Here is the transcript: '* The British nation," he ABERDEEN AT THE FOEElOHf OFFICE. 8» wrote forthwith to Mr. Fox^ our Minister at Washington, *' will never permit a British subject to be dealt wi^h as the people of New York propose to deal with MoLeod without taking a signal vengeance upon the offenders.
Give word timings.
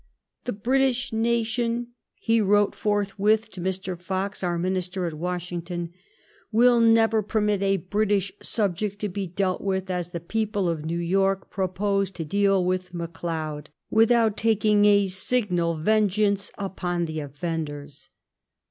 '* 0.25 0.43
The 0.45 0.53
British 0.53 1.13
nation," 1.13 1.89
he 2.15 2.39
ABERDEEN 2.39 2.41
AT 2.41 2.41
THE 2.41 2.41
FOEElOHf 2.41 2.41
OFFICE. 2.41 2.47
8» 2.47 2.49
wrote 2.49 2.75
forthwith 2.75 3.51
to 3.51 3.61
Mr. 3.61 3.95
Fox^ 4.03 4.43
our 4.43 4.57
Minister 4.57 5.05
at 5.05 5.13
Washington, 5.13 5.93
*' 6.21 6.51
will 6.51 6.79
never 6.79 7.21
permit 7.21 7.61
a 7.61 7.77
British 7.77 8.31
subject 8.41 8.97
to 9.01 9.09
be 9.09 9.27
dealt 9.27 9.61
wi^h 9.61 9.91
as 9.91 10.09
the 10.09 10.19
people 10.19 10.67
of 10.67 10.83
New 10.85 10.97
York 10.97 11.51
propose 11.51 12.09
to 12.09 12.25
deal 12.25 12.65
with 12.65 12.93
MoLeod 12.95 13.67
without 13.91 14.37
taking 14.37 14.85
a 14.85 15.05
signal 15.05 15.75
vengeance 15.77 16.49
upon 16.57 17.05
the 17.05 17.19
offenders. 17.19 18.09